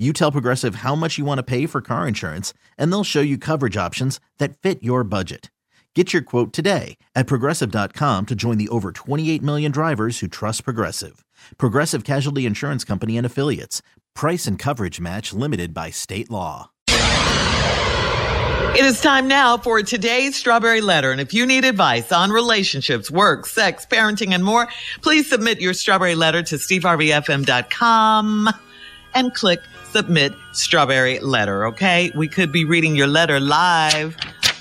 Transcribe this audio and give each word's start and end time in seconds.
you 0.00 0.12
tell 0.12 0.32
Progressive 0.32 0.76
how 0.76 0.94
much 0.94 1.18
you 1.18 1.24
want 1.26 1.38
to 1.38 1.42
pay 1.42 1.66
for 1.66 1.82
car 1.82 2.08
insurance, 2.08 2.54
and 2.78 2.90
they'll 2.90 3.04
show 3.04 3.20
you 3.20 3.36
coverage 3.36 3.76
options 3.76 4.18
that 4.38 4.56
fit 4.58 4.82
your 4.82 5.04
budget. 5.04 5.50
Get 5.94 6.12
your 6.12 6.22
quote 6.22 6.52
today 6.52 6.96
at 7.16 7.26
progressive.com 7.26 8.26
to 8.26 8.34
join 8.36 8.58
the 8.58 8.68
over 8.68 8.92
28 8.92 9.42
million 9.42 9.72
drivers 9.72 10.20
who 10.20 10.28
trust 10.28 10.62
Progressive. 10.64 11.24
Progressive 11.58 12.04
Casualty 12.04 12.46
Insurance 12.46 12.84
Company 12.84 13.16
and 13.16 13.26
Affiliates. 13.26 13.82
Price 14.14 14.46
and 14.46 14.56
coverage 14.56 15.00
match 15.00 15.32
limited 15.32 15.74
by 15.74 15.90
state 15.90 16.30
law. 16.30 16.70
It 18.72 18.84
is 18.84 19.00
time 19.00 19.26
now 19.26 19.56
for 19.56 19.82
today's 19.82 20.36
Strawberry 20.36 20.80
Letter. 20.80 21.10
And 21.10 21.20
if 21.20 21.34
you 21.34 21.44
need 21.44 21.64
advice 21.64 22.12
on 22.12 22.30
relationships, 22.30 23.10
work, 23.10 23.46
sex, 23.46 23.84
parenting, 23.84 24.32
and 24.32 24.44
more, 24.44 24.68
please 25.02 25.28
submit 25.28 25.60
your 25.60 25.74
Strawberry 25.74 26.14
Letter 26.14 26.44
to 26.44 26.54
steveharveyfm.com 26.54 28.48
and 29.14 29.34
click 29.34 29.60
submit 29.90 30.32
strawberry 30.52 31.18
letter. 31.20 31.66
Okay. 31.66 32.12
We 32.14 32.28
could 32.28 32.52
be 32.52 32.64
reading 32.64 32.94
your 32.94 33.06
letter 33.06 33.40
live 33.40 34.16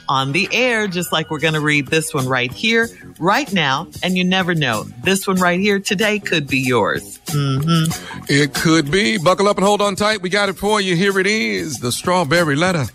on 0.08 0.32
the 0.32 0.50
air, 0.52 0.88
just 0.88 1.12
like 1.12 1.30
we're 1.30 1.40
going 1.40 1.54
to 1.54 1.60
read 1.60 1.88
this 1.88 2.14
one 2.16 2.28
right 2.28 2.52
here, 2.52 2.90
right 3.20 3.52
now. 3.54 3.88
And 4.02 4.18
you 4.18 4.24
never 4.24 4.56
know. 4.56 4.84
This 5.04 5.28
one 5.28 5.38
right 5.38 5.60
here 5.60 5.80
today 5.80 6.18
could 6.18 6.48
be 6.48 6.60
yours. 6.60 7.20
Mm-hmm. 7.28 8.24
It 8.28 8.56
could 8.56 8.90
be. 8.90 9.20
Buckle 9.20 9.48
up 9.48 9.58
and 9.58 9.66
hold 9.66 9.82
on 9.82 9.96
tight. 9.96 10.22
We 10.22 10.30
got 10.30 10.50
it 10.50 10.58
for 10.58 10.82
you. 10.82 10.96
Here 10.96 11.20
it 11.20 11.28
is 11.28 11.78
the 11.78 11.92
strawberry 11.92 12.56
letter. 12.56 12.86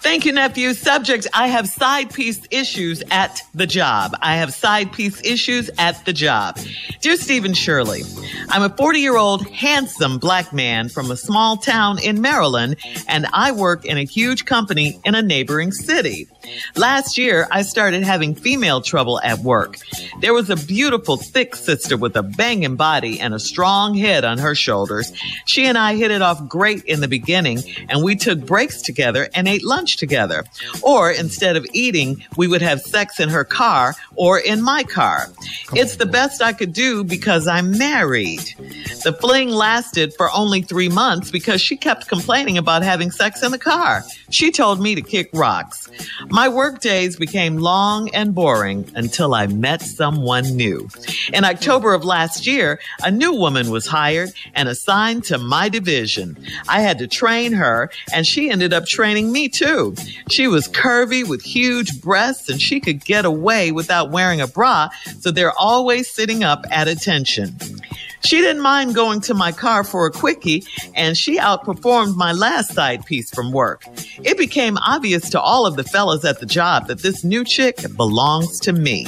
Thank 0.00 0.24
you, 0.24 0.32
nephew. 0.32 0.74
Subject 0.74 1.26
I 1.32 1.48
have 1.48 1.68
side 1.68 2.12
piece 2.12 2.40
issues 2.50 3.02
at 3.10 3.42
the 3.54 3.66
job. 3.66 4.14
I 4.20 4.36
have 4.36 4.52
side 4.52 4.92
piece 4.92 5.20
issues 5.24 5.70
at 5.78 6.04
the 6.04 6.12
job. 6.12 6.58
Dear 7.00 7.16
Stephen 7.16 7.54
Shirley, 7.54 8.02
I'm 8.50 8.62
a 8.62 8.74
40 8.74 8.98
year 9.00 9.16
old 9.16 9.48
handsome 9.48 10.18
black 10.18 10.52
man 10.52 10.88
from 10.88 11.10
a 11.10 11.16
small 11.16 11.56
town 11.56 11.98
in 11.98 12.20
Maryland, 12.20 12.76
and 13.08 13.26
I 13.32 13.52
work 13.52 13.84
in 13.84 13.98
a 13.98 14.04
huge 14.04 14.44
company 14.44 15.00
in 15.04 15.14
a 15.14 15.22
neighboring 15.22 15.72
city. 15.72 16.28
Last 16.76 17.18
year, 17.18 17.46
I 17.50 17.62
started 17.62 18.02
having 18.02 18.34
female 18.34 18.80
trouble 18.80 19.20
at 19.20 19.38
work. 19.40 19.78
There 20.20 20.34
was 20.34 20.50
a 20.50 20.56
beautiful, 20.56 21.16
thick 21.16 21.54
sister 21.54 21.96
with 21.96 22.16
a 22.16 22.22
banging 22.22 22.76
body 22.76 23.20
and 23.20 23.34
a 23.34 23.38
strong 23.38 23.94
head 23.94 24.24
on 24.24 24.38
her 24.38 24.54
shoulders. 24.54 25.12
She 25.46 25.66
and 25.66 25.78
I 25.78 25.96
hit 25.96 26.10
it 26.10 26.22
off 26.22 26.48
great 26.48 26.84
in 26.84 27.00
the 27.00 27.08
beginning, 27.08 27.60
and 27.88 28.02
we 28.02 28.16
took 28.16 28.40
breaks 28.44 28.82
together 28.82 29.28
and 29.34 29.48
ate 29.48 29.64
lunch 29.64 29.96
together. 29.96 30.44
Or 30.82 31.10
instead 31.10 31.56
of 31.56 31.66
eating, 31.72 32.24
we 32.36 32.48
would 32.48 32.62
have 32.62 32.80
sex 32.80 33.20
in 33.20 33.28
her 33.28 33.44
car 33.44 33.94
or 34.16 34.38
in 34.38 34.62
my 34.62 34.82
car. 34.84 35.28
It's 35.74 35.96
the 35.96 36.06
best 36.06 36.42
I 36.42 36.52
could 36.52 36.72
do 36.72 37.04
because 37.04 37.46
I'm 37.46 37.76
married. 37.78 38.40
The 39.04 39.16
fling 39.20 39.50
lasted 39.50 40.14
for 40.14 40.30
only 40.32 40.62
three 40.62 40.88
months 40.88 41.30
because 41.30 41.60
she 41.60 41.76
kept 41.76 42.08
complaining 42.08 42.58
about 42.58 42.82
having 42.82 43.10
sex 43.10 43.42
in 43.42 43.52
the 43.52 43.58
car. 43.58 44.04
She 44.30 44.50
told 44.50 44.80
me 44.80 44.94
to 44.94 45.02
kick 45.02 45.30
rocks. 45.32 45.88
My 46.34 46.48
work 46.48 46.80
days 46.80 47.14
became 47.14 47.58
long 47.58 48.12
and 48.12 48.34
boring 48.34 48.90
until 48.96 49.36
I 49.36 49.46
met 49.46 49.82
someone 49.82 50.56
new. 50.56 50.88
In 51.32 51.44
October 51.44 51.94
of 51.94 52.04
last 52.04 52.44
year, 52.44 52.80
a 53.04 53.10
new 53.12 53.32
woman 53.32 53.70
was 53.70 53.86
hired 53.86 54.32
and 54.52 54.68
assigned 54.68 55.22
to 55.26 55.38
my 55.38 55.68
division. 55.68 56.36
I 56.68 56.80
had 56.80 56.98
to 56.98 57.06
train 57.06 57.52
her 57.52 57.88
and 58.12 58.26
she 58.26 58.50
ended 58.50 58.72
up 58.72 58.84
training 58.84 59.30
me 59.30 59.48
too. 59.48 59.94
She 60.28 60.48
was 60.48 60.66
curvy 60.66 61.24
with 61.24 61.40
huge 61.40 62.02
breasts 62.02 62.48
and 62.48 62.60
she 62.60 62.80
could 62.80 63.04
get 63.04 63.24
away 63.24 63.70
without 63.70 64.10
wearing 64.10 64.40
a 64.40 64.48
bra, 64.48 64.88
so 65.20 65.30
they're 65.30 65.56
always 65.56 66.10
sitting 66.10 66.42
up 66.42 66.64
at 66.68 66.88
attention. 66.88 67.56
She 68.24 68.38
didn't 68.38 68.62
mind 68.62 68.94
going 68.94 69.20
to 69.22 69.34
my 69.34 69.52
car 69.52 69.84
for 69.84 70.06
a 70.06 70.10
quickie, 70.10 70.64
and 70.94 71.16
she 71.16 71.38
outperformed 71.38 72.16
my 72.16 72.32
last 72.32 72.72
side 72.72 73.04
piece 73.04 73.30
from 73.30 73.52
work. 73.52 73.84
It 74.22 74.38
became 74.38 74.78
obvious 74.78 75.28
to 75.30 75.40
all 75.40 75.66
of 75.66 75.76
the 75.76 75.84
fellas 75.84 76.24
at 76.24 76.40
the 76.40 76.46
job 76.46 76.86
that 76.86 77.02
this 77.02 77.22
new 77.22 77.44
chick 77.44 77.76
belongs 77.96 78.58
to 78.60 78.72
me. 78.72 79.06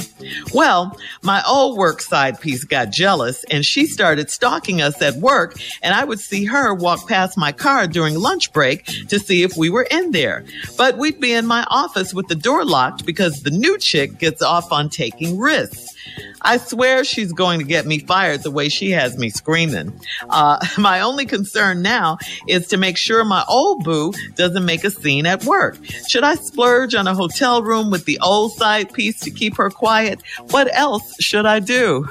Well, 0.53 0.95
my 1.23 1.43
old 1.47 1.77
work 1.77 2.01
side 2.01 2.39
piece 2.39 2.63
got 2.63 2.91
jealous, 2.91 3.43
and 3.45 3.65
she 3.65 3.87
started 3.87 4.29
stalking 4.29 4.81
us 4.81 5.01
at 5.01 5.15
work, 5.15 5.55
and 5.81 5.95
I 5.95 6.03
would 6.03 6.19
see 6.19 6.45
her 6.45 6.73
walk 6.73 7.07
past 7.07 7.37
my 7.37 7.51
car 7.51 7.87
during 7.87 8.15
lunch 8.19 8.53
break 8.53 8.85
to 9.07 9.19
see 9.19 9.41
if 9.41 9.57
we 9.57 9.69
were 9.69 9.87
in 9.89 10.11
there. 10.11 10.45
But 10.77 10.97
we'd 10.97 11.19
be 11.19 11.33
in 11.33 11.47
my 11.47 11.65
office 11.69 12.13
with 12.13 12.27
the 12.27 12.35
door 12.35 12.63
locked 12.63 13.05
because 13.05 13.41
the 13.41 13.51
new 13.51 13.79
chick 13.79 14.19
gets 14.19 14.41
off 14.41 14.71
on 14.71 14.89
taking 14.89 15.39
risks. 15.39 15.96
I 16.41 16.57
swear 16.57 17.03
she's 17.03 17.33
going 17.33 17.59
to 17.59 17.65
get 17.65 17.85
me 17.85 17.99
fired 17.99 18.43
the 18.43 18.51
way 18.51 18.69
she 18.69 18.91
has 18.91 19.17
me 19.17 19.29
screaming. 19.29 19.99
Uh, 20.29 20.65
my 20.77 21.01
only 21.01 21.25
concern 21.25 21.81
now 21.81 22.17
is 22.47 22.67
to 22.67 22.77
make 22.77 22.97
sure 22.97 23.23
my 23.25 23.43
old 23.47 23.83
boo 23.83 24.13
doesn't 24.35 24.65
make 24.65 24.83
a 24.83 24.91
scene 24.91 25.25
at 25.25 25.43
work. 25.45 25.77
Should 26.07 26.23
I 26.23 26.35
splurge 26.35 26.95
on 26.95 27.07
a 27.07 27.13
hotel 27.13 27.63
room 27.63 27.89
with 27.91 28.05
the 28.05 28.19
old 28.19 28.53
side 28.53 28.93
piece 28.93 29.19
to 29.21 29.31
keep 29.31 29.57
her 29.57 29.69
quiet? 29.69 30.21
What 30.51 30.73
else 30.75 31.15
should 31.19 31.45
I 31.45 31.59
do? 31.59 32.07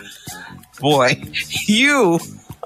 Boy, 0.81 1.23
you 1.67 2.19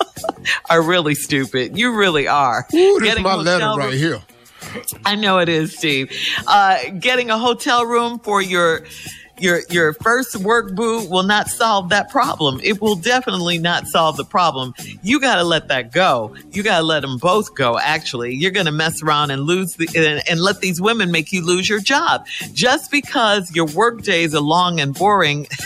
are 0.70 0.82
really 0.82 1.14
stupid. 1.14 1.76
You 1.78 1.94
really 1.97 2.26
are. 2.26 2.66
Ooh, 2.74 3.00
this 3.00 3.16
is 3.16 3.20
my 3.20 3.34
letter 3.34 3.66
room- 3.66 3.78
right 3.78 3.94
here. 3.94 4.20
I 5.04 5.14
know 5.16 5.38
it 5.38 5.48
is, 5.48 5.76
Steve. 5.76 6.12
Uh, 6.47 6.91
getting 6.98 7.30
a 7.30 7.38
hotel 7.38 7.86
room 7.86 8.18
for 8.18 8.42
your 8.42 8.84
your 9.41 9.61
your 9.71 9.93
first 9.95 10.37
work 10.37 10.75
boo 10.75 11.06
will 11.09 11.23
not 11.23 11.49
solve 11.49 11.89
that 11.91 12.11
problem. 12.11 12.61
It 12.62 12.81
will 12.81 12.97
definitely 12.97 13.59
not 13.59 13.87
solve 13.87 14.17
the 14.17 14.25
problem. 14.25 14.75
You 15.03 15.21
got 15.21 15.37
to 15.37 15.45
let 15.45 15.69
that 15.69 15.93
go. 15.93 16.34
You 16.53 16.62
got 16.62 16.78
to 16.78 16.84
let 16.84 17.01
them 17.01 17.19
both 17.19 17.55
go. 17.55 17.78
Actually, 17.78 18.34
you're 18.34 18.51
going 18.51 18.67
to 18.67 18.73
mess 18.73 19.03
around 19.03 19.31
and 19.31 19.43
lose 19.43 19.75
the 19.75 19.89
and, 19.97 20.23
and 20.28 20.41
let 20.41 20.61
these 20.61 20.81
women 20.81 21.11
make 21.11 21.33
you 21.33 21.45
lose 21.45 21.69
your 21.69 21.81
job 21.81 22.27
just 22.53 22.91
because 22.91 23.55
your 23.55 23.67
work 23.67 24.03
days 24.03 24.34
are 24.34 24.41
long 24.41 24.81
and 24.81 24.95
boring. 24.95 25.47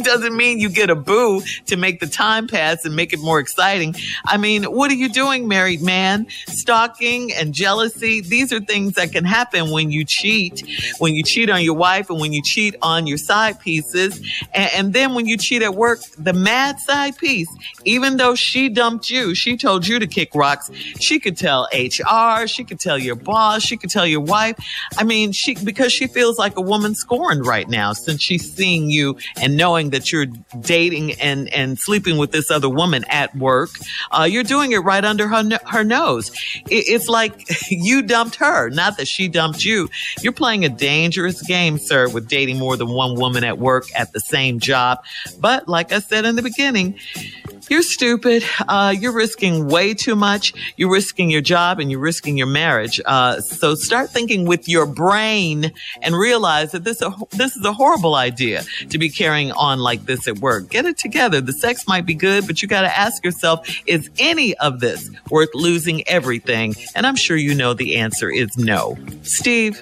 doesn't 0.04 0.36
mean 0.36 0.58
you 0.58 0.68
get 0.68 0.90
a 0.90 0.94
boo 0.94 1.42
to 1.66 1.76
make 1.76 2.00
the 2.00 2.06
time 2.06 2.46
pass 2.46 2.84
and 2.84 2.94
make 2.96 3.12
it 3.12 3.20
more 3.20 3.38
exciting. 3.38 3.94
I 4.26 4.36
mean, 4.36 4.64
what 4.64 4.90
are 4.90 4.94
you 4.94 5.08
doing, 5.08 5.48
married 5.48 5.82
man? 5.82 6.26
Stalking 6.46 7.32
and 7.32 7.52
jealousy. 7.52 8.20
These 8.20 8.52
are 8.52 8.60
things 8.60 8.94
that 8.94 9.12
can 9.12 9.24
happen 9.24 9.70
when 9.70 9.90
you 9.90 10.04
cheat, 10.04 10.62
when 10.98 11.14
you 11.14 11.22
cheat 11.22 11.50
on 11.50 11.62
your 11.62 11.74
wife 11.74 12.10
and 12.10 12.20
when 12.20 12.32
you 12.32 12.42
cheat 12.42 12.74
on 12.82 13.06
your 13.06 13.18
side 13.18 13.60
pieces. 13.60 14.18
And, 14.52 14.70
and 14.74 14.92
then 14.92 15.14
when 15.14 15.26
you 15.26 15.36
cheat 15.36 15.62
at 15.62 15.74
work, 15.74 16.00
the 16.18 16.32
mad 16.32 16.78
side 16.80 17.16
piece, 17.18 17.48
even 17.84 18.16
though 18.16 18.34
she 18.34 18.68
dumped 18.68 19.10
you, 19.10 19.34
she 19.34 19.56
told 19.56 19.86
you 19.86 19.98
to 19.98 20.06
kick 20.06 20.34
rocks. 20.34 20.70
She 21.00 21.18
could 21.18 21.36
tell 21.36 21.68
HR. 21.72 22.46
She 22.46 22.64
could 22.64 22.80
tell 22.80 22.98
your 22.98 23.16
boss. 23.16 23.62
She 23.62 23.76
could 23.76 23.90
tell 23.90 24.06
your 24.06 24.20
wife. 24.20 24.56
I 24.96 25.04
mean, 25.04 25.32
she, 25.32 25.54
because 25.54 25.92
she 25.92 26.06
feels 26.06 26.38
like 26.38 26.56
a 26.56 26.60
woman 26.60 26.94
scorned 26.94 27.46
right 27.46 27.68
now 27.68 27.92
since 27.92 28.22
she's 28.22 28.52
seeing 28.52 28.90
you 28.90 29.16
and 29.40 29.56
knowing 29.56 29.89
that 29.90 30.12
you're 30.12 30.26
dating 30.60 31.12
and, 31.20 31.52
and 31.52 31.78
sleeping 31.78 32.18
with 32.18 32.32
this 32.32 32.50
other 32.50 32.68
woman 32.68 33.04
at 33.08 33.34
work, 33.36 33.70
uh, 34.10 34.24
you're 34.24 34.42
doing 34.42 34.72
it 34.72 34.78
right 34.78 35.04
under 35.04 35.28
her, 35.28 35.58
her 35.66 35.84
nose. 35.84 36.30
It, 36.68 36.84
it's 36.88 37.08
like 37.08 37.44
you 37.70 38.02
dumped 38.02 38.36
her, 38.36 38.70
not 38.70 38.96
that 38.96 39.08
she 39.08 39.28
dumped 39.28 39.64
you. 39.64 39.88
You're 40.20 40.32
playing 40.32 40.64
a 40.64 40.68
dangerous 40.68 41.42
game, 41.42 41.78
sir, 41.78 42.08
with 42.08 42.28
dating 42.28 42.58
more 42.58 42.76
than 42.76 42.88
one 42.88 43.14
woman 43.16 43.44
at 43.44 43.58
work 43.58 43.86
at 43.96 44.12
the 44.12 44.20
same 44.20 44.60
job. 44.60 45.02
But 45.38 45.68
like 45.68 45.92
I 45.92 46.00
said 46.00 46.24
in 46.24 46.36
the 46.36 46.42
beginning, 46.42 46.98
You're 47.70 47.82
stupid. 47.82 48.42
Uh, 48.66 48.92
you're 48.98 49.12
risking 49.12 49.68
way 49.68 49.94
too 49.94 50.16
much. 50.16 50.52
You're 50.76 50.90
risking 50.90 51.30
your 51.30 51.40
job 51.40 51.78
and 51.78 51.88
you're 51.88 52.00
risking 52.00 52.36
your 52.36 52.48
marriage. 52.48 53.00
Uh, 53.06 53.40
so 53.40 53.76
start 53.76 54.10
thinking 54.10 54.44
with 54.44 54.68
your 54.68 54.86
brain 54.86 55.72
and 56.02 56.16
realize 56.16 56.72
that 56.72 56.82
this, 56.82 57.00
this 57.30 57.56
is 57.56 57.64
a 57.64 57.72
horrible 57.72 58.16
idea 58.16 58.64
to 58.88 58.98
be 58.98 59.08
carrying 59.08 59.52
on 59.52 59.78
like 59.78 60.04
this 60.06 60.26
at 60.26 60.40
work. 60.40 60.68
Get 60.68 60.84
it 60.84 60.98
together. 60.98 61.40
The 61.40 61.52
sex 61.52 61.86
might 61.86 62.04
be 62.04 62.14
good, 62.14 62.44
but 62.48 62.60
you 62.60 62.66
got 62.66 62.82
to 62.82 62.98
ask 62.98 63.24
yourself, 63.24 63.68
is 63.86 64.10
any 64.18 64.56
of 64.56 64.80
this 64.80 65.08
worth 65.30 65.50
losing 65.54 66.06
everything? 66.08 66.74
And 66.96 67.06
I'm 67.06 67.14
sure 67.14 67.36
you 67.36 67.54
know 67.54 67.72
the 67.72 67.94
answer 67.98 68.28
is 68.28 68.48
no. 68.58 68.98
Steve. 69.22 69.80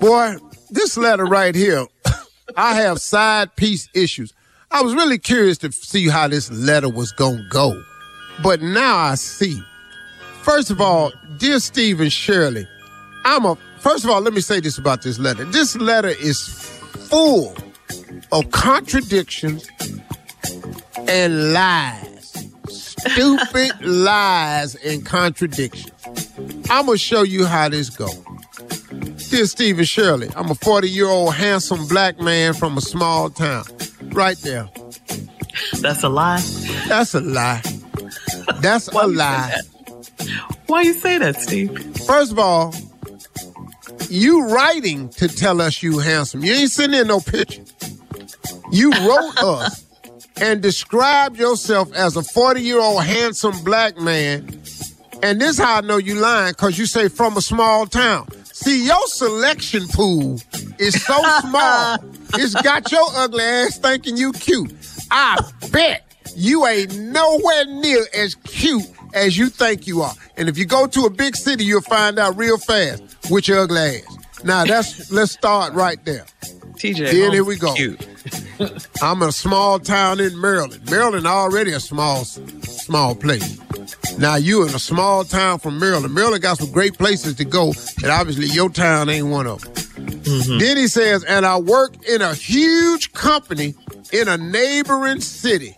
Boy, 0.00 0.38
this 0.70 0.96
letter 0.96 1.24
right 1.24 1.54
here, 1.54 1.86
I 2.56 2.74
have 2.80 3.00
side 3.00 3.54
piece 3.54 3.88
issues. 3.94 4.34
I 4.74 4.80
was 4.80 4.94
really 4.94 5.18
curious 5.18 5.58
to 5.58 5.70
see 5.70 6.08
how 6.08 6.28
this 6.28 6.50
letter 6.50 6.88
was 6.88 7.12
going 7.12 7.36
to 7.36 7.48
go. 7.50 7.84
But 8.42 8.62
now 8.62 8.96
I 8.96 9.16
see. 9.16 9.62
First 10.40 10.70
of 10.70 10.80
all, 10.80 11.12
dear 11.36 11.60
Stephen 11.60 12.08
Shirley, 12.08 12.66
I'm 13.26 13.44
a, 13.44 13.56
first 13.78 14.02
of 14.04 14.10
all, 14.10 14.22
let 14.22 14.32
me 14.32 14.40
say 14.40 14.60
this 14.60 14.78
about 14.78 15.02
this 15.02 15.18
letter. 15.18 15.44
This 15.44 15.76
letter 15.76 16.08
is 16.08 16.48
full 17.10 17.54
of 18.32 18.50
contradictions 18.50 19.68
and 21.06 21.52
lies. 21.52 22.48
Stupid 22.70 23.72
lies 23.82 24.74
and 24.76 25.04
contradictions. 25.04 25.92
I'm 26.70 26.86
going 26.86 26.96
to 26.96 26.98
show 26.98 27.22
you 27.22 27.44
how 27.44 27.68
this 27.68 27.90
goes. 27.90 28.16
Dear 29.28 29.44
Stephen 29.44 29.84
Shirley, 29.84 30.30
I'm 30.34 30.50
a 30.50 30.54
40 30.54 30.88
year 30.88 31.08
old 31.08 31.34
handsome 31.34 31.86
black 31.88 32.18
man 32.20 32.54
from 32.54 32.78
a 32.78 32.80
small 32.80 33.28
town. 33.28 33.64
Right 34.12 34.38
there. 34.38 34.68
That's 35.80 36.02
a 36.02 36.08
lie. 36.08 36.42
That's 36.88 37.14
a 37.14 37.20
lie. 37.20 37.62
That's 38.60 38.88
a 38.88 39.06
lie. 39.06 39.60
Why 40.66 40.82
you 40.82 40.94
say 40.94 41.18
that, 41.18 41.40
Steve? 41.40 41.70
First 42.06 42.32
of 42.32 42.38
all, 42.38 42.74
you 44.08 44.46
writing 44.48 45.08
to 45.10 45.28
tell 45.28 45.60
us 45.60 45.82
you 45.82 45.98
handsome. 45.98 46.44
You 46.44 46.52
ain't 46.52 46.70
sending 46.70 47.00
in 47.00 47.06
no 47.06 47.20
picture. 47.20 47.62
You 48.70 48.90
wrote 48.90 49.38
us 49.42 49.86
and 50.40 50.60
described 50.62 51.38
yourself 51.38 51.92
as 51.94 52.16
a 52.16 52.22
40 52.22 52.60
year 52.60 52.80
old 52.80 53.04
handsome 53.04 53.62
black 53.64 53.98
man. 53.98 54.60
And 55.22 55.40
this 55.40 55.58
how 55.58 55.76
I 55.76 55.80
know 55.82 55.98
you 55.98 56.16
lying, 56.16 56.54
cause 56.54 56.78
you 56.78 56.86
say 56.86 57.08
from 57.08 57.36
a 57.36 57.40
small 57.40 57.86
town. 57.86 58.26
See, 58.52 58.86
your 58.86 59.06
selection 59.06 59.86
pool 59.88 60.40
is 60.78 61.02
so 61.04 61.14
small, 61.40 61.98
it's 62.34 62.54
got 62.62 62.90
your 62.90 63.06
ugly 63.14 63.44
ass 63.44 63.78
thinking 63.78 64.16
you 64.16 64.32
cute. 64.32 64.72
I 65.10 65.38
bet 65.70 66.04
you 66.36 66.66
ain't 66.66 66.98
nowhere 66.98 67.66
near 67.66 68.06
as 68.14 68.34
cute 68.36 68.84
as 69.14 69.36
you 69.36 69.48
think 69.48 69.86
you 69.86 70.02
are. 70.02 70.14
And 70.36 70.48
if 70.48 70.56
you 70.56 70.64
go 70.64 70.86
to 70.86 71.02
a 71.02 71.10
big 71.10 71.36
city, 71.36 71.64
you'll 71.64 71.82
find 71.82 72.18
out 72.18 72.36
real 72.36 72.58
fast 72.58 73.02
which 73.30 73.48
your 73.48 73.60
ugly 73.60 73.78
ass. 73.80 74.44
Now 74.44 74.64
that's 74.64 75.10
let's 75.12 75.32
start 75.32 75.72
right 75.74 76.02
there. 76.04 76.26
TJ. 76.74 77.10
Then 77.12 77.32
here 77.32 77.44
we 77.44 77.56
go. 77.56 77.74
Cute. 77.74 78.06
I'm 79.02 79.22
in 79.22 79.28
a 79.28 79.32
small 79.32 79.78
town 79.78 80.20
in 80.20 80.40
Maryland. 80.40 80.90
Maryland 80.90 81.26
already 81.26 81.72
a 81.72 81.80
small, 81.80 82.24
small 82.24 83.14
place. 83.14 83.58
Now 84.18 84.36
you 84.36 84.66
in 84.66 84.74
a 84.74 84.78
small 84.78 85.24
town 85.24 85.58
from 85.58 85.78
Maryland. 85.78 86.14
Maryland 86.14 86.42
got 86.42 86.58
some 86.58 86.70
great 86.70 86.98
places 86.98 87.34
to 87.36 87.44
go, 87.44 87.72
and 88.02 88.10
obviously 88.10 88.46
your 88.46 88.68
town 88.68 89.08
ain't 89.08 89.28
one 89.28 89.46
of 89.46 89.62
them. 89.62 89.81
Mm-hmm. 90.22 90.58
Then 90.58 90.76
he 90.76 90.88
says, 90.88 91.24
and 91.24 91.44
I 91.44 91.58
work 91.58 91.94
in 92.08 92.22
a 92.22 92.34
huge 92.34 93.12
company 93.12 93.74
in 94.12 94.28
a 94.28 94.36
neighboring 94.36 95.20
city. 95.20 95.76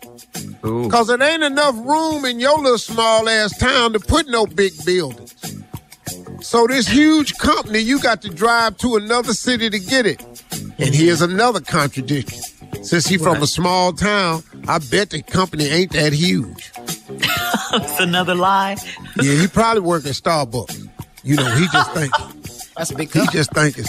Ooh. 0.64 0.88
Cause 0.88 1.08
it 1.08 1.20
ain't 1.22 1.42
enough 1.42 1.74
room 1.76 2.24
in 2.24 2.40
your 2.40 2.58
little 2.58 2.78
small 2.78 3.28
ass 3.28 3.56
town 3.58 3.92
to 3.92 4.00
put 4.00 4.28
no 4.28 4.46
big 4.46 4.72
buildings. 4.84 5.34
So 6.40 6.66
this 6.66 6.86
huge 6.86 7.34
company, 7.38 7.78
you 7.78 8.00
got 8.00 8.20
to 8.22 8.28
drive 8.28 8.76
to 8.78 8.96
another 8.96 9.32
city 9.32 9.70
to 9.70 9.78
get 9.78 10.06
it. 10.06 10.22
And 10.22 10.32
mm-hmm. 10.32 10.92
here's 10.92 11.22
another 11.22 11.60
contradiction. 11.60 12.42
Since 12.82 13.06
he 13.06 13.16
from 13.16 13.42
a 13.42 13.46
small 13.46 13.92
town, 13.92 14.42
I 14.68 14.78
bet 14.78 15.10
the 15.10 15.22
company 15.22 15.66
ain't 15.66 15.92
that 15.92 16.12
huge. 16.12 16.72
That's 17.70 18.00
another 18.00 18.34
lie. 18.34 18.76
Yeah, 19.22 19.40
he 19.40 19.46
probably 19.46 19.80
work 19.80 20.04
at 20.04 20.12
Starbucks. 20.12 20.88
You 21.22 21.36
know, 21.36 21.54
he 21.54 21.66
just 21.68 21.92
think 21.94 22.12
That's 22.76 22.90
a 22.90 22.96
big 22.96 23.12
he 23.12 23.20
cup. 23.20 23.32
just 23.32 23.52
thinking. 23.52 23.84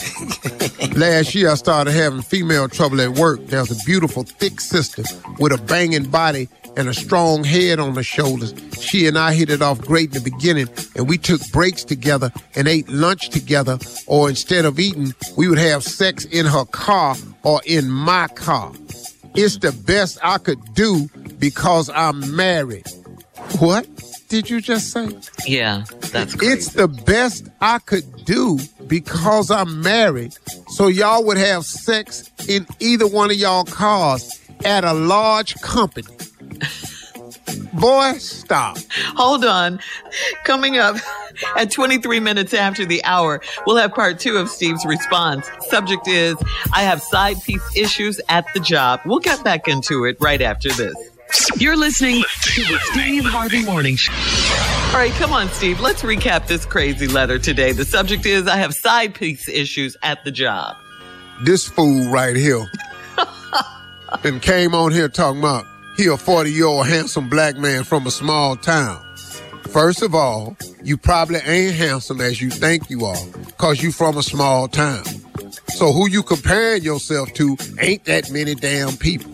Last 0.99 1.33
year, 1.33 1.49
I 1.49 1.55
started 1.55 1.91
having 1.91 2.21
female 2.21 2.69
trouble 2.69 3.01
at 3.01 3.11
work. 3.11 3.45
There 3.47 3.59
was 3.59 3.71
a 3.71 3.85
beautiful, 3.85 4.23
thick 4.23 4.61
sister 4.61 5.03
with 5.39 5.51
a 5.51 5.57
banging 5.57 6.09
body 6.09 6.49
and 6.77 6.87
a 6.87 6.93
strong 6.93 7.43
head 7.43 7.79
on 7.79 7.95
her 7.95 8.03
shoulders. 8.03 8.53
She 8.79 9.07
and 9.07 9.17
I 9.17 9.33
hit 9.33 9.49
it 9.49 9.61
off 9.61 9.81
great 9.81 10.15
in 10.15 10.23
the 10.23 10.29
beginning, 10.29 10.67
and 10.95 11.07
we 11.07 11.17
took 11.17 11.41
breaks 11.51 11.83
together 11.83 12.31
and 12.55 12.67
ate 12.67 12.87
lunch 12.89 13.29
together. 13.29 13.79
Or 14.07 14.29
instead 14.29 14.65
of 14.65 14.79
eating, 14.79 15.13
we 15.37 15.47
would 15.47 15.57
have 15.57 15.83
sex 15.83 16.25
in 16.25 16.45
her 16.45 16.65
car 16.65 17.15
or 17.43 17.61
in 17.65 17.89
my 17.89 18.27
car. 18.27 18.71
It's 19.35 19.57
the 19.57 19.71
best 19.71 20.19
I 20.23 20.37
could 20.37 20.59
do 20.73 21.09
because 21.39 21.89
I'm 21.89 22.35
married. 22.35 22.85
What 23.59 23.87
did 24.29 24.49
you 24.49 24.61
just 24.61 24.91
say? 24.91 25.09
Yeah, 25.45 25.85
that's 26.11 26.35
crazy. 26.35 26.53
It's 26.53 26.69
the 26.69 26.87
best 26.87 27.47
I 27.61 27.79
could 27.79 28.25
do 28.25 28.59
because 28.87 29.51
I'm 29.51 29.81
married. 29.81 30.35
So 30.69 30.87
y'all 30.87 31.23
would 31.25 31.37
have 31.37 31.65
sex 31.65 32.31
in 32.47 32.67
either 32.79 33.07
one 33.07 33.31
of 33.31 33.37
y'all 33.37 33.65
cars 33.65 34.41
at 34.63 34.83
a 34.83 34.93
large 34.93 35.55
company. 35.61 36.07
Boy, 37.73 38.13
stop. 38.13 38.77
Hold 39.15 39.45
on. 39.45 39.79
Coming 40.45 40.77
up 40.77 40.95
at 41.57 41.71
23 41.71 42.19
minutes 42.19 42.53
after 42.53 42.85
the 42.85 43.03
hour, 43.03 43.41
we'll 43.67 43.75
have 43.75 43.93
part 43.93 44.19
two 44.19 44.37
of 44.37 44.49
Steve's 44.49 44.85
response. 44.85 45.49
Subject 45.67 46.07
is 46.07 46.35
I 46.73 46.83
have 46.83 47.01
side 47.01 47.41
piece 47.43 47.75
issues 47.75 48.21
at 48.29 48.45
the 48.53 48.59
job. 48.59 49.01
We'll 49.05 49.19
get 49.19 49.43
back 49.43 49.67
into 49.67 50.05
it 50.05 50.17
right 50.19 50.41
after 50.41 50.69
this. 50.69 50.95
You're 51.57 51.77
listening 51.77 52.23
to 52.43 52.61
the 52.63 52.79
Steve 52.91 53.25
Harvey 53.25 53.63
Morning 53.65 53.95
Show. 53.95 54.13
All 54.91 54.99
right, 55.01 55.11
come 55.13 55.33
on, 55.33 55.49
Steve. 55.49 55.79
Let's 55.79 56.01
recap 56.01 56.47
this 56.47 56.65
crazy 56.65 57.07
letter 57.07 57.39
today. 57.39 57.71
The 57.71 57.85
subject 57.85 58.25
is 58.25 58.47
I 58.47 58.57
have 58.57 58.73
side 58.73 59.15
piece 59.15 59.49
issues 59.49 59.97
at 60.03 60.23
the 60.23 60.31
job. 60.31 60.77
This 61.43 61.67
fool 61.67 62.09
right 62.09 62.35
here 62.35 62.65
and 64.23 64.41
came 64.41 64.73
on 64.73 64.91
here 64.91 65.09
talking 65.09 65.39
about 65.39 65.65
he 65.97 66.07
a 66.07 66.17
40 66.17 66.51
year 66.51 66.67
old 66.67 66.87
handsome 66.87 67.29
black 67.29 67.57
man 67.57 67.83
from 67.83 68.07
a 68.07 68.11
small 68.11 68.55
town. 68.55 69.03
First 69.69 70.01
of 70.01 70.15
all, 70.15 70.55
you 70.83 70.97
probably 70.97 71.39
ain't 71.39 71.75
handsome 71.75 72.21
as 72.21 72.41
you 72.41 72.49
think 72.49 72.89
you 72.89 73.05
are 73.05 73.25
because 73.45 73.81
you 73.83 73.91
from 73.91 74.17
a 74.17 74.23
small 74.23 74.67
town. 74.67 75.03
So 75.69 75.91
who 75.91 76.07
you 76.09 76.23
comparing 76.23 76.83
yourself 76.83 77.33
to 77.33 77.57
ain't 77.79 78.05
that 78.05 78.31
many 78.31 78.55
damn 78.55 78.95
people. 78.97 79.31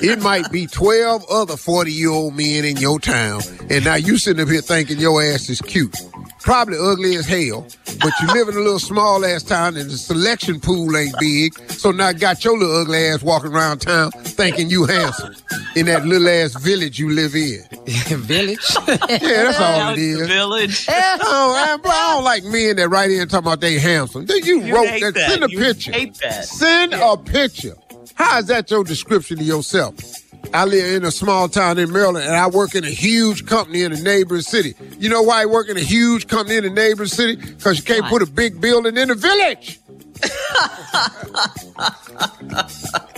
It 0.00 0.22
might 0.22 0.50
be 0.52 0.66
12 0.66 1.24
other 1.28 1.56
40 1.56 1.90
year 1.90 2.10
old 2.10 2.36
men 2.36 2.64
in 2.64 2.76
your 2.76 3.00
town, 3.00 3.42
and 3.68 3.84
now 3.84 3.94
you 3.96 4.16
sitting 4.16 4.42
up 4.42 4.48
here 4.48 4.60
thinking 4.60 4.98
your 4.98 5.22
ass 5.22 5.48
is 5.48 5.60
cute. 5.60 5.96
Probably 6.40 6.76
ugly 6.78 7.16
as 7.16 7.26
hell, 7.26 7.66
but 8.02 8.12
you 8.20 8.26
live 8.34 8.48
in 8.48 8.56
a 8.56 8.60
little 8.60 8.78
small 8.78 9.24
ass 9.24 9.42
town 9.42 9.76
and 9.76 9.90
the 9.90 9.96
selection 9.96 10.60
pool 10.60 10.96
ain't 10.96 11.14
big, 11.20 11.56
so 11.70 11.90
now 11.90 12.08
I 12.08 12.12
got 12.12 12.44
your 12.44 12.58
little 12.58 12.76
ugly 12.80 12.98
ass 13.06 13.22
walking 13.22 13.52
around 13.52 13.78
town 13.80 14.10
thinking 14.12 14.68
you 14.70 14.84
handsome 14.86 15.34
in 15.76 15.86
that 15.86 16.04
little 16.04 16.28
ass 16.28 16.54
village 16.56 16.98
you 16.98 17.10
live 17.10 17.34
in. 17.34 17.62
Village. 18.22 18.58
Yeah, 18.88 18.96
that's 19.44 19.58
all 19.60 19.80
Out 19.80 19.92
it 19.92 19.96
the 20.00 20.10
is. 20.22 20.28
village. 20.28 20.86
Oh, 21.24 21.54
I, 21.56 21.76
bro, 21.76 21.90
I 21.90 22.14
don't 22.14 22.24
like 22.24 22.44
men 22.44 22.76
that 22.76 22.88
right 22.88 23.10
in 23.10 23.26
talking 23.28 23.46
about 23.46 23.60
they 23.60 23.78
handsome. 23.78 24.26
Then 24.26 24.38
You, 24.44 24.60
You 24.62 24.74
wrote 24.74 25.00
that. 25.00 25.14
that. 25.14 25.30
Send 25.30 25.44
a 25.44 25.50
You 25.50 25.58
picture. 25.58 25.92
hate 25.92 26.14
that. 26.22 26.44
Send 26.44 26.94
a 26.94 27.16
picture. 27.16 27.74
How 28.14 28.38
is 28.38 28.46
that 28.46 28.70
your 28.70 28.84
description 28.84 29.40
of 29.40 29.46
yourself? 29.46 29.94
I 30.54 30.64
live 30.64 30.96
in 30.96 31.04
a 31.04 31.10
small 31.10 31.48
town 31.48 31.78
in 31.78 31.92
Maryland 31.92 32.26
and 32.26 32.36
I 32.36 32.46
work 32.48 32.74
in 32.74 32.84
a 32.84 32.90
huge 32.90 33.46
company 33.46 33.82
in 33.82 33.92
a 33.92 34.00
neighboring 34.00 34.42
city. 34.42 34.74
You 34.98 35.08
know 35.08 35.22
why 35.22 35.42
I 35.42 35.46
work 35.46 35.68
in 35.68 35.76
a 35.76 35.80
huge 35.80 36.26
company 36.28 36.56
in 36.56 36.64
a 36.64 36.70
neighboring 36.70 37.08
city? 37.08 37.36
Because 37.36 37.78
you 37.78 37.84
can't 37.84 38.04
put 38.06 38.22
a 38.22 38.26
big 38.26 38.60
building 38.60 38.96
in 38.96 39.10
a 39.10 39.14
village. 39.14 39.80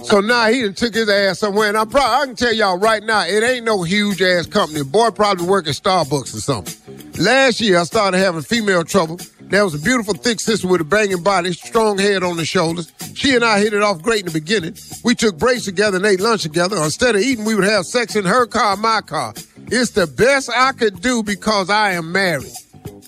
so 0.05 0.21
now 0.21 0.47
he 0.49 0.63
done 0.63 0.73
took 0.75 0.95
his 0.95 1.09
ass 1.09 1.41
somewhere, 1.41 1.69
and 1.69 1.77
I 1.77 1.85
probably 1.85 2.23
I 2.23 2.25
can 2.27 2.35
tell 2.35 2.53
y'all 2.53 2.79
right 2.79 3.03
now, 3.03 3.27
it 3.27 3.43
ain't 3.43 3.67
no 3.67 3.83
huge 3.83 4.23
ass 4.23 4.47
company. 4.47 4.83
Boy 4.85 5.11
probably 5.11 5.47
work 5.47 5.67
at 5.67 5.75
Starbucks 5.75 6.35
or 6.35 6.41
something. 6.41 6.75
Last 7.23 7.61
year 7.61 7.79
I 7.79 7.85
started 7.85 8.19
having 8.19 8.41
female 8.43 8.85
trouble. 8.85 9.19
There 9.49 9.65
was 9.65 9.75
a 9.75 9.79
beautiful 9.79 10.15
thick 10.15 10.41
sister 10.41 10.67
with 10.67 10.81
a 10.81 10.85
banging 10.85 11.23
body, 11.23 11.53
strong 11.53 11.99
head 11.99 12.23
on 12.23 12.37
the 12.37 12.45
shoulders. 12.45 12.93
She 13.15 13.35
and 13.35 13.45
I 13.45 13.61
hit 13.61 13.73
it 13.73 13.83
off 13.83 14.03
great 14.03 14.21
in 14.21 14.27
the 14.27 14.33
beginning. 14.33 14.77
We 15.05 15.15
took 15.15 15.39
breaks 15.39 15.65
together 15.65 15.97
and 15.99 16.07
ate 16.07 16.21
lunch 16.21 16.43
together. 16.43 16.77
Instead 16.77 17.15
of 17.15 17.21
eating, 17.23 17.45
we 17.45 17.55
would 17.55 17.65
have 17.65 17.87
sex 17.87 18.17
in 18.17 18.25
her 18.25 18.47
car, 18.47 18.77
my 18.77 19.01
car. 19.01 19.35
It's 19.69 19.93
the 19.93 20.07
best 20.07 20.51
I 20.51 20.73
could 20.73 21.01
do 21.01 21.23
because 21.23 21.71
I 21.71 21.93
am 21.93 22.11
married. 22.13 22.53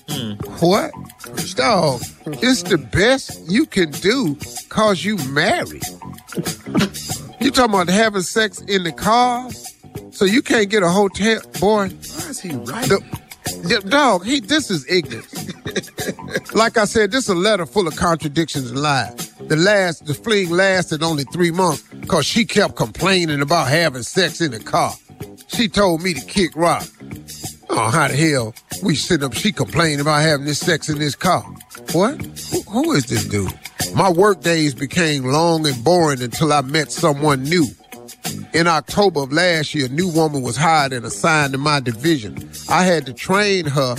Hmm. 0.09 0.33
What? 0.65 0.91
Dog, 1.55 2.01
it's 2.25 2.63
the 2.63 2.77
best 2.77 3.49
you 3.49 3.65
can 3.65 3.91
do 3.91 4.37
cause 4.69 5.03
you 5.03 5.17
married. 5.29 5.83
You 7.39 7.51
talking 7.51 7.73
about 7.73 7.89
having 7.89 8.21
sex 8.21 8.61
in 8.61 8.83
the 8.83 8.91
car? 8.91 9.49
So 10.11 10.25
you 10.25 10.41
can't 10.41 10.69
get 10.69 10.83
a 10.83 10.89
hotel, 10.89 11.41
boy. 11.59 11.89
Why 11.89 12.29
is 12.29 12.39
he 12.39 12.49
right? 12.55 12.87
The, 12.87 12.99
the- 13.63 13.89
dog, 13.89 14.25
he 14.25 14.39
this 14.39 14.71
is 14.71 14.85
ignorance. 14.89 15.33
like 16.53 16.77
I 16.77 16.85
said, 16.85 17.11
this 17.11 17.25
is 17.25 17.29
a 17.29 17.35
letter 17.35 17.65
full 17.65 17.87
of 17.87 17.95
contradictions 17.95 18.71
and 18.71 18.81
lies. 18.81 19.31
The 19.39 19.55
last, 19.55 20.05
the 20.05 20.13
fling 20.13 20.49
lasted 20.49 21.03
only 21.03 21.23
three 21.25 21.51
months 21.51 21.81
because 21.83 22.25
she 22.25 22.45
kept 22.45 22.75
complaining 22.75 23.41
about 23.41 23.67
having 23.67 24.03
sex 24.03 24.41
in 24.41 24.51
the 24.51 24.59
car. 24.59 24.93
She 25.47 25.67
told 25.67 26.01
me 26.01 26.13
to 26.13 26.25
kick 26.25 26.55
rock. 26.55 26.85
Oh, 27.69 27.89
how 27.89 28.07
the 28.07 28.15
hell 28.15 28.53
we 28.83 28.95
sitting 28.95 29.25
up? 29.25 29.33
She 29.33 29.51
complaining 29.51 29.99
about 29.99 30.21
having 30.21 30.45
this 30.45 30.59
sex 30.59 30.89
in 30.89 30.99
this 30.99 31.15
car. 31.15 31.43
What? 31.93 32.21
Who, 32.51 32.61
who 32.61 32.91
is 32.93 33.05
this 33.05 33.25
dude? 33.25 33.51
My 33.95 34.09
work 34.09 34.41
days 34.41 34.73
became 34.73 35.23
long 35.23 35.65
and 35.65 35.83
boring 35.83 36.21
until 36.21 36.51
I 36.51 36.61
met 36.61 36.91
someone 36.91 37.43
new. 37.43 37.67
In 38.53 38.67
October 38.67 39.21
of 39.21 39.31
last 39.31 39.75
year, 39.75 39.85
a 39.85 39.89
new 39.89 40.09
woman 40.09 40.41
was 40.41 40.57
hired 40.57 40.93
and 40.93 41.05
assigned 41.05 41.53
to 41.53 41.57
my 41.57 41.79
division. 41.79 42.49
I 42.69 42.83
had 42.83 43.05
to 43.05 43.13
train 43.13 43.65
her, 43.65 43.95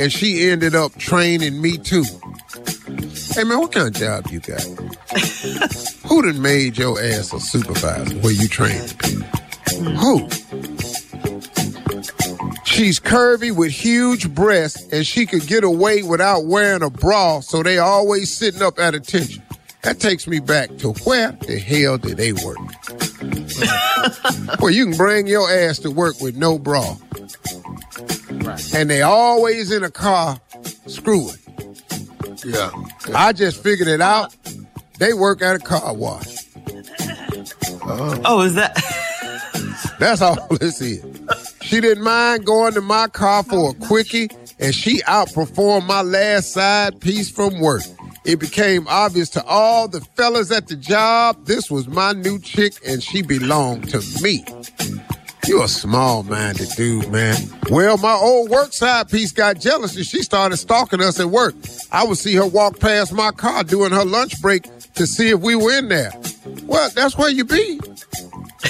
and 0.00 0.10
she 0.10 0.48
ended 0.48 0.74
up 0.74 0.96
training 0.96 1.60
me 1.60 1.76
too. 1.76 2.04
Hey 3.34 3.44
man, 3.44 3.58
what 3.58 3.70
kind 3.70 3.88
of 3.88 3.92
job 3.92 4.26
you 4.28 4.40
got? 4.40 4.62
Who 6.08 6.22
done 6.22 6.40
made 6.40 6.78
your 6.78 7.00
ass 7.00 7.32
a 7.34 7.38
supervisor 7.38 8.16
where 8.20 8.32
you 8.32 8.48
train 8.48 8.80
people? 8.98 9.22
Who? 9.98 10.28
She's 12.64 12.98
curvy 12.98 13.54
with 13.54 13.72
huge 13.72 14.34
breasts, 14.34 14.90
and 14.90 15.06
she 15.06 15.26
could 15.26 15.46
get 15.46 15.64
away 15.64 16.02
without 16.02 16.46
wearing 16.46 16.82
a 16.82 16.88
bra, 16.88 17.40
so 17.40 17.62
they 17.62 17.78
always 17.78 18.34
sitting 18.34 18.62
up 18.62 18.78
at 18.78 18.94
attention. 18.94 19.42
That 19.82 20.00
takes 20.00 20.26
me 20.26 20.40
back 20.40 20.76
to 20.78 20.92
where 21.04 21.32
the 21.32 21.58
hell 21.58 21.98
did 21.98 22.16
they 22.16 22.32
work? 22.32 22.56
well, 24.60 24.70
you 24.70 24.86
can 24.86 24.96
bring 24.96 25.26
your 25.26 25.50
ass 25.50 25.78
to 25.80 25.90
work 25.90 26.20
with 26.20 26.36
no 26.36 26.58
bra. 26.58 26.96
And 28.74 28.88
they 28.90 29.02
always 29.02 29.70
in 29.70 29.84
a 29.84 29.90
car 29.90 30.40
screwing. 30.86 31.36
Yeah. 32.44 32.70
I 33.14 33.32
just 33.32 33.62
figured 33.62 33.88
it 33.88 34.00
out. 34.00 34.34
They 34.98 35.12
work 35.12 35.42
at 35.42 35.56
a 35.56 35.58
car 35.58 35.94
wash. 35.94 36.36
Oh, 37.82 38.20
oh 38.24 38.40
is 38.42 38.54
that? 38.54 38.76
That's 39.98 40.22
all 40.22 40.46
this 40.60 40.80
is. 40.80 41.04
She 41.62 41.80
didn't 41.80 42.04
mind 42.04 42.46
going 42.46 42.74
to 42.74 42.80
my 42.80 43.08
car 43.08 43.42
for 43.42 43.70
a 43.70 43.74
quickie, 43.74 44.30
and 44.58 44.74
she 44.74 45.02
outperformed 45.02 45.86
my 45.86 46.02
last 46.02 46.52
side 46.52 47.00
piece 47.00 47.30
from 47.30 47.60
work. 47.60 47.82
It 48.24 48.38
became 48.38 48.86
obvious 48.88 49.30
to 49.30 49.44
all 49.44 49.88
the 49.88 50.00
fellas 50.00 50.50
at 50.50 50.68
the 50.68 50.76
job 50.76 51.46
this 51.46 51.70
was 51.70 51.88
my 51.88 52.12
new 52.12 52.38
chick, 52.38 52.74
and 52.86 53.02
she 53.02 53.22
belonged 53.22 53.88
to 53.90 54.00
me. 54.22 54.44
You 55.50 55.64
a 55.64 55.68
small-minded 55.68 56.68
dude, 56.76 57.10
man. 57.10 57.36
Well, 57.70 57.98
my 57.98 58.12
old 58.12 58.50
work 58.50 58.72
side 58.72 59.08
piece 59.08 59.32
got 59.32 59.58
jealous 59.58 59.96
and 59.96 60.06
she 60.06 60.22
started 60.22 60.58
stalking 60.58 61.00
us 61.00 61.18
at 61.18 61.26
work. 61.26 61.56
I 61.90 62.04
would 62.04 62.18
see 62.18 62.36
her 62.36 62.46
walk 62.46 62.78
past 62.78 63.12
my 63.12 63.32
car 63.32 63.64
during 63.64 63.90
her 63.90 64.04
lunch 64.04 64.40
break 64.40 64.68
to 64.94 65.08
see 65.08 65.30
if 65.30 65.40
we 65.40 65.56
were 65.56 65.76
in 65.76 65.88
there. 65.88 66.12
Well, 66.66 66.88
that's 66.90 67.18
where 67.18 67.30
you 67.30 67.44
be. 67.44 67.80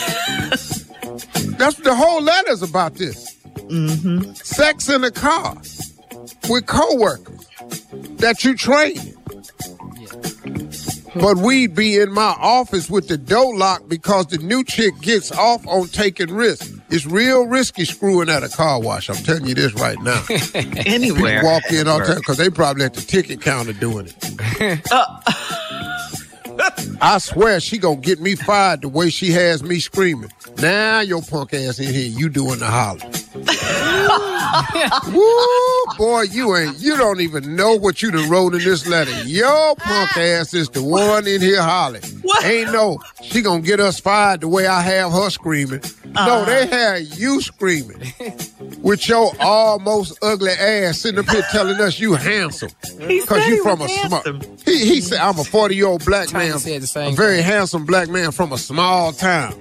That's 1.58 1.76
the 1.76 1.94
whole 1.94 2.22
letter's 2.22 2.62
about 2.62 2.94
this. 2.94 3.36
Mm-hmm. 3.44 4.32
Sex 4.32 4.88
in 4.88 5.02
the 5.02 5.10
car 5.10 5.56
with 6.48 6.64
coworkers 6.64 7.46
that 8.16 8.42
you 8.42 8.56
train. 8.56 9.18
But 11.14 11.38
we'd 11.38 11.74
be 11.74 11.98
in 11.98 12.12
my 12.12 12.34
office 12.38 12.88
with 12.88 13.08
the 13.08 13.18
door 13.18 13.56
locked 13.56 13.88
because 13.88 14.26
the 14.26 14.38
new 14.38 14.62
chick 14.62 14.98
gets 15.00 15.32
off 15.32 15.66
on 15.66 15.88
taking 15.88 16.32
risks. 16.32 16.72
It's 16.88 17.06
real 17.06 17.46
risky 17.46 17.84
screwing 17.84 18.28
at 18.28 18.42
a 18.42 18.48
car 18.48 18.80
wash. 18.80 19.08
I'm 19.10 19.16
telling 19.16 19.46
you 19.46 19.54
this 19.54 19.74
right 19.74 19.98
now. 20.00 20.22
Anywhere. 20.54 21.42
Walk 21.42 21.64
in 21.70 21.88
all 21.88 21.98
the 21.98 22.06
time 22.06 22.16
because 22.16 22.36
they 22.36 22.50
probably 22.50 22.84
at 22.84 22.94
the 22.94 23.00
ticket 23.00 23.40
counter 23.40 23.72
doing 23.72 24.06
it. 24.06 24.86
Uh. 24.92 25.20
I 27.00 27.18
swear 27.18 27.58
she 27.60 27.78
gonna 27.78 28.00
get 28.00 28.20
me 28.20 28.34
fired 28.34 28.82
the 28.82 28.88
way 28.88 29.08
she 29.08 29.30
has 29.30 29.62
me 29.62 29.80
screaming. 29.80 30.30
Now 30.58 31.00
your 31.00 31.22
punk 31.22 31.54
ass 31.54 31.78
in 31.78 31.92
here, 31.92 32.08
you 32.08 32.28
doing 32.28 32.58
the 32.58 32.66
holler. 32.66 33.00
Woo, 35.12 35.84
boy, 35.98 36.22
you 36.22 36.56
ain't. 36.56 36.78
You 36.78 36.96
don't 36.96 37.20
even 37.20 37.54
know 37.56 37.74
what 37.76 38.02
you 38.02 38.10
done 38.10 38.28
wrote 38.30 38.54
in 38.54 38.60
this 38.60 38.86
letter. 38.86 39.12
Your 39.24 39.76
punk 39.76 40.16
ass 40.16 40.54
is 40.54 40.68
the 40.70 40.82
one 40.82 41.26
in 41.26 41.40
here 41.40 41.62
hollering. 41.62 42.02
What? 42.22 42.44
Ain't 42.44 42.72
no. 42.72 43.00
She 43.22 43.42
gonna 43.42 43.62
get 43.62 43.80
us 43.80 44.00
fired 44.00 44.40
the 44.40 44.48
way 44.48 44.66
I 44.66 44.80
have 44.82 45.12
her 45.12 45.30
screaming. 45.30 45.82
No, 46.06 46.20
uh-huh. 46.20 46.44
they 46.46 46.66
had 46.66 47.18
you 47.18 47.40
screaming 47.40 48.12
with 48.82 49.08
your 49.08 49.32
almost 49.40 50.18
ugly 50.22 50.50
ass 50.52 50.98
sitting 50.98 51.20
up 51.20 51.28
here 51.30 51.42
telling 51.52 51.80
us 51.80 52.00
you 52.00 52.14
handsome 52.14 52.70
because 53.06 53.46
you 53.46 53.62
from 53.62 53.80
a 53.80 53.84
was 53.84 53.92
smart. 54.00 54.26
handsome. 54.26 54.56
He, 54.64 54.78
he 54.86 55.00
said 55.00 55.18
I'm 55.20 55.38
a 55.38 55.44
40 55.44 55.76
year 55.76 55.86
old 55.86 56.04
black 56.04 56.32
man, 56.32 56.58
said 56.58 56.82
the 56.82 56.86
same 56.86 57.12
a 57.12 57.16
very 57.16 57.36
thing. 57.36 57.44
handsome 57.44 57.86
black 57.86 58.08
man 58.08 58.32
from 58.32 58.52
a 58.52 58.58
small 58.58 59.12
town. 59.12 59.54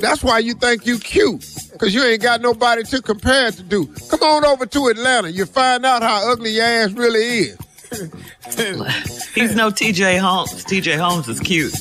That's 0.00 0.24
why 0.24 0.40
you 0.40 0.54
think 0.54 0.86
you 0.86 0.98
cute. 0.98 1.44
Cause 1.78 1.92
you 1.92 2.02
ain't 2.04 2.22
got 2.22 2.40
nobody 2.40 2.82
to 2.84 3.02
compare 3.02 3.48
it 3.48 3.54
to 3.54 3.62
do. 3.62 3.86
Come 4.08 4.22
on 4.22 4.44
over 4.44 4.64
to 4.64 4.86
Atlanta. 4.88 5.30
You 5.30 5.44
find 5.44 5.84
out 5.84 6.02
how 6.02 6.30
ugly 6.30 6.50
your 6.50 6.64
ass 6.64 6.92
really 6.92 7.20
is. 7.20 7.58
He's 9.34 9.54
no 9.54 9.70
TJ 9.70 10.18
Holmes. 10.18 10.64
TJ 10.64 10.98
Holmes 10.98 11.28
is 11.28 11.40
cute. 11.40 11.72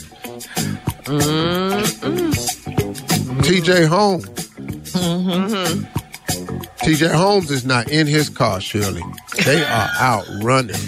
Mmm. 1.03 1.83
TJ 3.43 3.87
Holmes. 3.87 4.25
Mm-hmm. 4.93 5.83
TJ 6.85 7.11
Holmes 7.13 7.51
is 7.51 7.65
not 7.65 7.89
in 7.89 8.07
his 8.07 8.29
car, 8.29 8.59
Shirley. 8.59 9.03
They 9.45 9.63
are 9.63 9.89
out 9.99 10.25
running. 10.41 10.75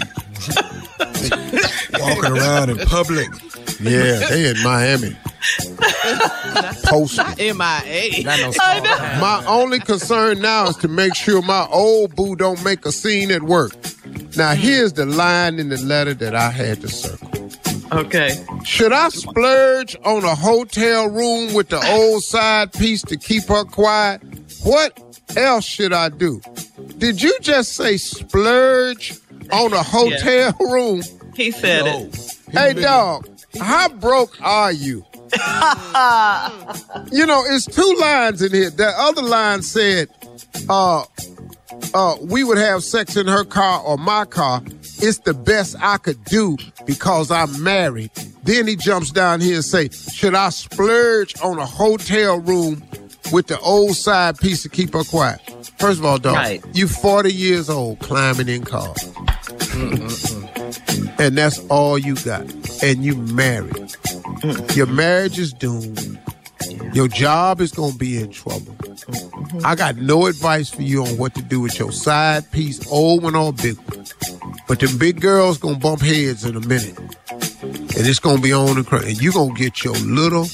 Walking 1.98 2.32
around 2.32 2.70
in 2.70 2.78
public. 2.86 3.28
Yeah, 3.80 4.28
they 4.28 4.50
in 4.50 4.62
Miami. 4.62 5.16
Posting. 6.84 7.56
MIA. 7.56 8.24
Not 8.24 8.40
no 8.40 8.50
small 8.52 8.80
My 9.20 9.44
only 9.46 9.80
concern 9.80 10.40
now 10.40 10.68
is 10.68 10.76
to 10.76 10.88
make 10.88 11.14
sure 11.14 11.42
my 11.42 11.66
old 11.70 12.14
boo 12.14 12.36
don't 12.36 12.62
make 12.64 12.84
a 12.86 12.92
scene 12.92 13.30
at 13.30 13.42
work. 13.42 13.72
Now 14.36 14.54
hmm. 14.54 14.60
here's 14.60 14.92
the 14.92 15.06
line 15.06 15.58
in 15.58 15.68
the 15.68 15.78
letter 15.78 16.14
that 16.14 16.34
I 16.34 16.50
had 16.50 16.80
to 16.82 16.88
circle. 16.88 17.30
Okay. 17.92 18.44
Should 18.64 18.92
I 18.92 19.08
splurge 19.10 19.96
on 20.04 20.24
a 20.24 20.34
hotel 20.34 21.08
room 21.08 21.54
with 21.54 21.68
the 21.68 21.80
old 21.92 22.22
side 22.22 22.72
piece 22.72 23.02
to 23.02 23.16
keep 23.16 23.44
her 23.44 23.64
quiet? 23.64 24.22
What 24.64 25.00
else 25.36 25.64
should 25.64 25.92
I 25.92 26.08
do? 26.08 26.40
Did 26.98 27.22
you 27.22 27.36
just 27.40 27.74
say 27.74 27.96
splurge 27.96 29.14
on 29.52 29.72
a 29.72 29.82
hotel 29.82 30.56
room? 30.60 31.02
He 31.36 31.50
said 31.52 31.86
it. 31.86 32.36
Hey, 32.50 32.72
dog, 32.72 33.28
how 33.60 33.88
broke 33.88 34.36
are 34.42 34.72
you? 34.72 35.04
You 37.12 37.26
know, 37.26 37.42
it's 37.46 37.66
two 37.66 37.96
lines 38.00 38.42
in 38.42 38.52
here. 38.52 38.70
The 38.70 38.92
other 38.96 39.22
line 39.22 39.62
said, 39.62 40.08
uh, 40.68 41.04
uh, 41.94 42.16
we 42.22 42.44
would 42.44 42.58
have 42.58 42.82
sex 42.82 43.16
in 43.16 43.26
her 43.26 43.44
car 43.44 43.80
or 43.82 43.96
my 43.98 44.24
car. 44.24 44.62
It's 44.98 45.18
the 45.18 45.34
best 45.34 45.76
I 45.80 45.98
could 45.98 46.22
do 46.24 46.56
because 46.86 47.30
I'm 47.30 47.62
married. 47.62 48.10
Then 48.44 48.66
he 48.66 48.76
jumps 48.76 49.10
down 49.10 49.40
here 49.40 49.56
and 49.56 49.64
say, 49.64 49.88
should 49.90 50.34
I 50.34 50.48
splurge 50.50 51.34
on 51.42 51.58
a 51.58 51.66
hotel 51.66 52.38
room 52.40 52.82
with 53.32 53.48
the 53.48 53.58
old 53.60 53.96
side 53.96 54.38
piece 54.38 54.62
to 54.62 54.68
keep 54.68 54.92
her 54.94 55.04
quiet? 55.04 55.40
First 55.78 55.98
of 55.98 56.04
all, 56.06 56.18
dog, 56.18 56.34
Right. 56.36 56.64
you 56.74 56.88
40 56.88 57.32
years 57.32 57.68
old 57.68 57.98
climbing 58.00 58.48
in 58.48 58.64
cars. 58.64 59.02
and 61.18 61.36
that's 61.36 61.58
all 61.68 61.98
you 61.98 62.14
got. 62.16 62.42
And 62.82 63.04
you 63.04 63.16
married. 63.16 63.95
Your 64.74 64.86
marriage 64.86 65.38
is 65.38 65.52
doomed. 65.52 66.18
Your 66.92 67.08
job 67.08 67.60
is 67.60 67.72
going 67.72 67.92
to 67.92 67.98
be 67.98 68.18
in 68.18 68.30
trouble. 68.30 68.76
I 69.64 69.74
got 69.74 69.96
no 69.96 70.26
advice 70.26 70.70
for 70.70 70.82
you 70.82 71.04
on 71.04 71.16
what 71.18 71.34
to 71.34 71.42
do 71.42 71.60
with 71.60 71.78
your 71.78 71.92
side 71.92 72.50
piece, 72.50 72.86
old 72.90 73.22
one 73.22 73.36
or 73.36 73.52
big 73.52 73.76
one. 73.76 74.06
But 74.68 74.80
the 74.80 74.94
big 74.98 75.20
girl's 75.20 75.58
going 75.58 75.74
to 75.74 75.80
bump 75.80 76.00
heads 76.00 76.44
in 76.44 76.56
a 76.56 76.60
minute. 76.60 76.98
And 76.98 78.06
it's 78.06 78.18
going 78.18 78.36
to 78.36 78.42
be 78.42 78.52
on 78.52 78.76
the 78.76 78.84
crowd. 78.84 79.04
And 79.04 79.20
you're 79.20 79.32
going 79.32 79.54
to 79.54 79.60
get 79.62 79.84
your 79.84 79.94
little 79.94 80.46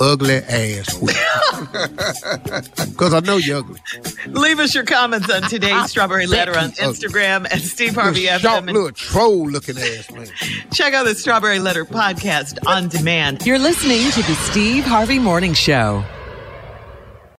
ugly 0.00 0.36
ass 0.36 0.94
whipped. 1.00 1.18
Because 1.60 3.14
I 3.14 3.20
know 3.20 3.36
you're 3.36 3.58
ugly. 3.58 3.80
Leave 4.26 4.58
us 4.58 4.74
your 4.74 4.84
comments 4.84 5.30
on 5.30 5.42
today's 5.42 5.86
Strawberry 5.90 6.26
Letter 6.26 6.56
on 6.58 6.70
you 6.70 6.74
ugly. 6.82 6.94
Instagram 7.08 7.46
at 7.52 7.60
Steve 7.60 7.94
Harvey 7.94 8.22
Little 8.26 8.38
FM. 8.38 8.40
short, 8.42 8.56
and 8.64 8.72
little 8.72 8.92
troll 8.92 9.48
looking 9.50 9.78
ass 9.78 10.10
man. 10.10 10.26
check 10.72 10.94
out 10.94 11.04
the 11.04 11.14
Strawberry 11.14 11.58
Letter 11.58 11.84
podcast 11.84 12.58
on 12.66 12.88
demand. 12.88 13.44
You're 13.46 13.58
listening 13.58 14.10
to 14.12 14.22
the 14.22 14.34
Steve 14.50 14.84
Harvey 14.84 15.18
Morning 15.18 15.54
Show. 15.54 16.04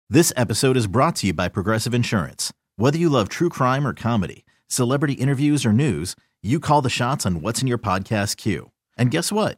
This 0.09 0.33
episode 0.35 0.75
is 0.75 0.87
brought 0.87 1.15
to 1.17 1.27
you 1.27 1.33
by 1.33 1.49
Progressive 1.49 1.93
Insurance. 1.93 2.51
Whether 2.77 2.97
you 2.97 3.09
love 3.09 3.29
true 3.29 3.49
crime 3.49 3.85
or 3.85 3.93
comedy, 3.93 4.45
celebrity 4.67 5.13
interviews 5.13 5.65
or 5.65 5.73
news, 5.73 6.15
you 6.41 6.59
call 6.59 6.81
the 6.81 6.89
shots 6.89 7.25
on 7.25 7.41
what's 7.41 7.61
in 7.61 7.67
your 7.67 7.77
podcast 7.77 8.37
queue. 8.37 8.71
And 8.97 9.11
guess 9.11 9.31
what? 9.31 9.57